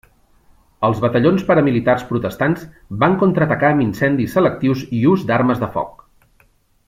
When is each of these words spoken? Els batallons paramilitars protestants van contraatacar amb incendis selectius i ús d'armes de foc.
Els 0.87 1.01
batallons 1.01 1.43
paramilitars 1.49 2.05
protestants 2.13 2.63
van 3.03 3.19
contraatacar 3.25 3.71
amb 3.75 3.85
incendis 3.85 4.33
selectius 4.39 4.83
i 5.01 5.03
ús 5.13 5.27
d'armes 5.33 5.63
de 5.65 5.71
foc. 5.77 6.03